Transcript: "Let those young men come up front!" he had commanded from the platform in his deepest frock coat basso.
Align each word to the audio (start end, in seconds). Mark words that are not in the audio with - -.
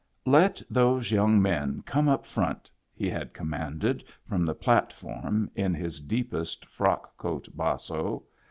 "Let 0.25 0.63
those 0.67 1.11
young 1.11 1.39
men 1.39 1.83
come 1.85 2.09
up 2.09 2.25
front!" 2.25 2.71
he 2.95 3.07
had 3.07 3.35
commanded 3.35 4.03
from 4.25 4.47
the 4.47 4.55
platform 4.55 5.51
in 5.53 5.75
his 5.75 5.99
deepest 6.01 6.65
frock 6.65 7.15
coat 7.17 7.47
basso. 7.55 8.23